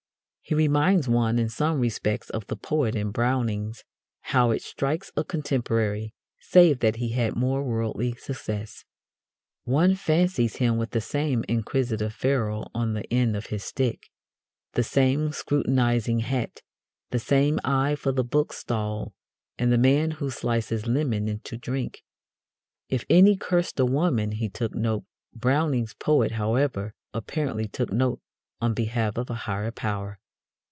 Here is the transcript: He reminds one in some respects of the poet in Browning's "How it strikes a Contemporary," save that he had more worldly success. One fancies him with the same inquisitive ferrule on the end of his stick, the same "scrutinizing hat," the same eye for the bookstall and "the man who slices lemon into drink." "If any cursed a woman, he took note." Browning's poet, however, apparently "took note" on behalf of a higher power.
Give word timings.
He 0.43 0.55
reminds 0.55 1.07
one 1.07 1.39
in 1.39 1.47
some 1.47 1.79
respects 1.79 2.29
of 2.29 2.45
the 2.47 2.57
poet 2.57 2.93
in 2.93 3.11
Browning's 3.11 3.85
"How 4.19 4.49
it 4.51 4.61
strikes 4.61 5.09
a 5.15 5.23
Contemporary," 5.23 6.13
save 6.39 6.79
that 6.79 6.97
he 6.97 7.11
had 7.13 7.37
more 7.37 7.63
worldly 7.63 8.15
success. 8.15 8.83
One 9.63 9.95
fancies 9.95 10.57
him 10.57 10.75
with 10.75 10.91
the 10.91 10.99
same 10.99 11.45
inquisitive 11.47 12.13
ferrule 12.13 12.69
on 12.75 12.91
the 12.95 13.09
end 13.13 13.37
of 13.37 13.45
his 13.45 13.63
stick, 13.63 14.09
the 14.73 14.83
same 14.83 15.31
"scrutinizing 15.31 16.19
hat," 16.19 16.61
the 17.11 17.19
same 17.19 17.57
eye 17.63 17.95
for 17.95 18.11
the 18.11 18.23
bookstall 18.25 19.13
and 19.57 19.71
"the 19.71 19.77
man 19.77 20.11
who 20.11 20.29
slices 20.29 20.85
lemon 20.85 21.29
into 21.29 21.55
drink." 21.55 22.03
"If 22.89 23.05
any 23.09 23.37
cursed 23.37 23.79
a 23.79 23.85
woman, 23.85 24.33
he 24.33 24.49
took 24.49 24.75
note." 24.75 25.05
Browning's 25.33 25.93
poet, 25.93 26.33
however, 26.33 26.93
apparently 27.13 27.69
"took 27.69 27.93
note" 27.93 28.19
on 28.59 28.73
behalf 28.73 29.15
of 29.17 29.29
a 29.29 29.35
higher 29.45 29.71
power. 29.71 30.17